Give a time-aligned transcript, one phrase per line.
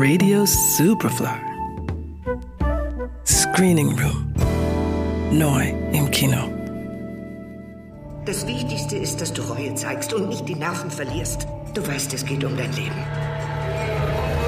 [0.00, 1.40] Radio Superfly.
[3.26, 4.32] Screening Room.
[5.32, 6.48] Neu im Kino.
[8.24, 11.48] Das Wichtigste ist, dass du Reue zeigst und nicht die Nerven verlierst.
[11.74, 13.04] Du weißt, es geht um dein Leben.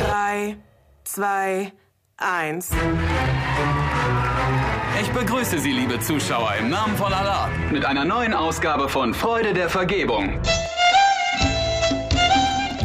[0.00, 0.56] Drei,
[1.04, 1.72] zwei,
[2.16, 2.70] eins.
[5.00, 9.54] Ich begrüße Sie, liebe Zuschauer, im Namen von Allah mit einer neuen Ausgabe von Freude
[9.54, 10.40] der Vergebung.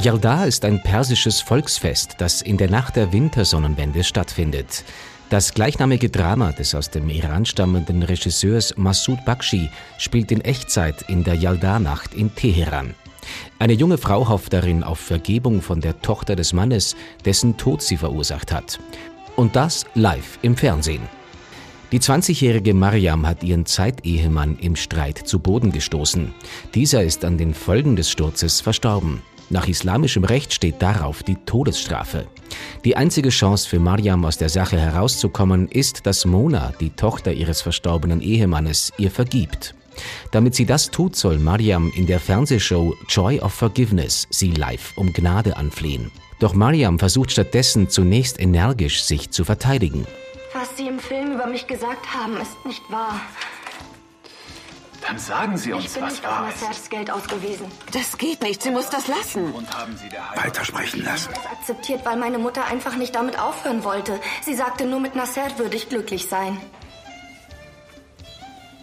[0.03, 4.83] Yalda ist ein persisches Volksfest, das in der Nacht der Wintersonnenwende stattfindet.
[5.29, 11.23] Das gleichnamige Drama des aus dem Iran stammenden Regisseurs Massoud Bakshi spielt in Echtzeit in
[11.23, 12.95] der Yalda-Nacht in Teheran.
[13.59, 17.97] Eine junge Frau hofft darin auf Vergebung von der Tochter des Mannes, dessen Tod sie
[17.97, 18.79] verursacht hat.
[19.35, 21.03] Und das live im Fernsehen.
[21.91, 26.33] Die 20-jährige Mariam hat ihren Zeitehemann im Streit zu Boden gestoßen.
[26.73, 29.21] Dieser ist an den Folgen des Sturzes verstorben.
[29.51, 32.25] Nach islamischem Recht steht darauf die Todesstrafe.
[32.85, 37.61] Die einzige Chance für Mariam aus der Sache herauszukommen ist, dass Mona, die Tochter ihres
[37.61, 39.75] verstorbenen Ehemannes, ihr vergibt.
[40.31, 45.11] Damit sie das tut, soll Mariam in der Fernsehshow Joy of Forgiveness sie live um
[45.11, 46.11] Gnade anflehen.
[46.39, 50.07] Doch Mariam versucht stattdessen zunächst energisch sich zu verteidigen.
[50.53, 53.19] Was Sie im Film über mich gesagt haben, ist nicht wahr.
[55.11, 56.61] Dann sagen Sie uns, ich bin was auf wahr ist.
[56.61, 57.65] Nassers Geld ausgewiesen.
[57.91, 58.63] Das geht nicht.
[58.63, 59.51] Sie muss das lassen.
[59.51, 61.31] Und haben Sie der Heiligen Weitersprechen lassen.
[61.35, 64.21] Das akzeptiert, weil meine Mutter einfach nicht damit aufhören wollte.
[64.41, 66.57] Sie sagte, nur mit Nasser würde ich glücklich sein.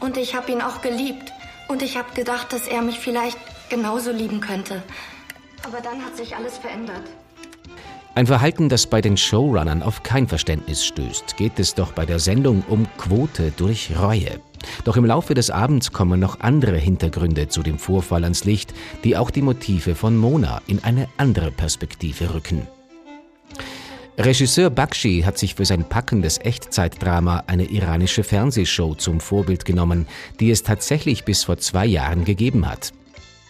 [0.01, 1.33] Und ich habe ihn auch geliebt.
[1.67, 3.39] Und ich habe gedacht, dass er mich vielleicht
[3.71, 4.83] genauso lieben könnte.
[5.65, 7.05] Aber dann hat sich alles verändert.
[8.15, 12.19] Ein Verhalten, das bei den Showrunnern auf kein Verständnis stößt, geht es doch bei der
[12.19, 14.41] Sendung um Quote durch Reue.
[14.85, 19.17] Doch im Laufe des Abends kommen noch andere Hintergründe zu dem Vorfall ans Licht, die
[19.17, 22.67] auch die Motive von Mona in eine andere Perspektive rücken.
[24.19, 30.09] Regisseur Bakshi hat sich für sein packendes Echtzeitdrama eine iranische Fernsehshow zum Vorbild genommen,
[30.41, 32.93] die es tatsächlich bis vor zwei Jahren gegeben hat.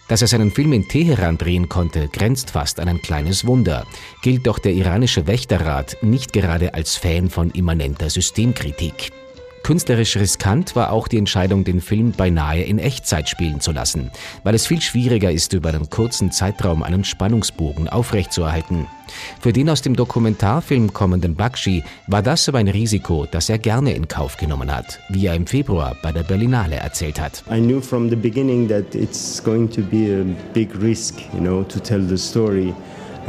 [0.09, 3.87] Dass er seinen Film in Teheran drehen konnte, grenzt fast an ein kleines Wunder,
[4.21, 9.11] gilt doch der iranische Wächterrat nicht gerade als Fan von immanenter Systemkritik.
[9.69, 14.09] Künstlerisch riskant war auch die Entscheidung, den Film beinahe in Echtzeit spielen zu lassen,
[14.43, 18.87] weil es viel schwieriger ist, über einen kurzen Zeitraum einen Spannungsbogen aufrechtzuerhalten.
[19.39, 23.93] Für den aus dem Dokumentarfilm kommenden Bakshi war das aber ein Risiko, das er gerne
[23.93, 27.43] in Kauf genommen hat, wie er im Februar bei der Berlinale erzählt hat.
[27.51, 31.61] I knew from the beginning that it's going to be a big risk, you know,
[31.61, 32.73] to tell the story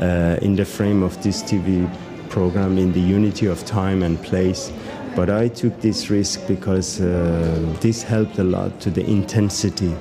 [0.00, 1.86] uh, in the frame of this TV
[2.30, 4.72] program in the unity of time and place.
[5.20, 9.94] But I took this risk because uh, this helped a lot to the intensity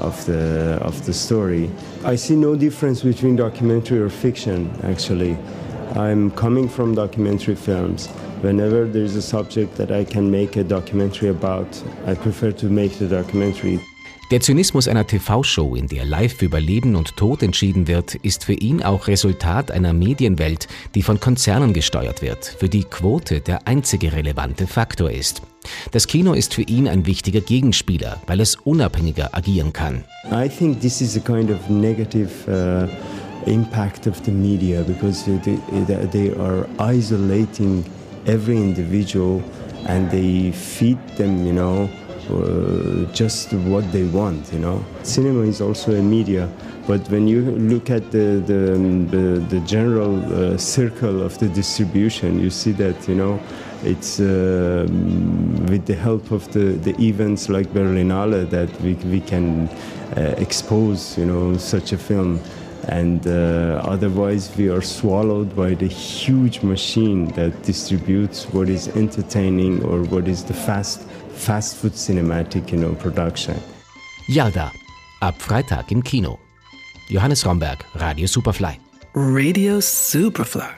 [0.00, 1.70] of the of the story.
[2.06, 4.70] I see no difference between documentary or fiction.
[4.82, 5.36] Actually,
[5.94, 8.06] I'm coming from documentary films.
[8.40, 11.68] Whenever there's a subject that I can make a documentary about,
[12.06, 13.78] I prefer to make the documentary.
[14.32, 18.54] Der Zynismus einer TV-Show, in der live über Leben und Tod entschieden wird, ist für
[18.54, 24.14] ihn auch Resultat einer Medienwelt, die von Konzernen gesteuert wird, für die Quote der einzige
[24.14, 25.42] relevante Faktor ist.
[25.90, 30.02] Das Kino ist für ihn ein wichtiger Gegenspieler, weil es unabhängiger agieren kann.
[30.32, 32.88] I think this is a kind of negative uh,
[33.44, 35.58] impact of the media because they,
[36.10, 37.84] they, are isolating
[38.24, 39.42] every individual
[39.88, 41.86] and they feed them, you know,
[42.30, 44.84] uh, just what they want, you know.
[45.02, 46.48] Cinema is also a media,
[46.86, 48.78] but when you look at the the,
[49.10, 53.40] the, the general uh, circle of the distribution, you see that you know
[53.84, 54.86] it's uh,
[55.68, 59.68] with the help of the, the events like Berlinale that we, we can
[60.16, 62.40] uh, expose you know such a film
[62.88, 69.82] and uh, otherwise we are swallowed by the huge machine that distributes what is entertaining
[69.84, 71.02] or what is the fast
[71.34, 73.56] fast food cinematic you know production
[74.28, 74.70] Yalda,
[75.20, 76.38] ab Freitag im Kino.
[77.08, 78.78] Johannes Romberg, Radio Superfly.
[79.14, 80.70] Radio Superfly.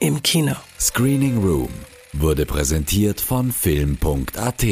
[0.00, 0.54] Im Kino.
[0.78, 1.68] Screening Room
[2.12, 4.64] wurde präsentiert von Film.at